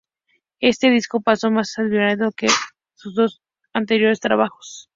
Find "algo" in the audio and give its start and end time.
1.45-1.57